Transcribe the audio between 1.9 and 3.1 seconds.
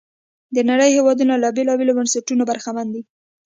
بنسټونو برخمن دي.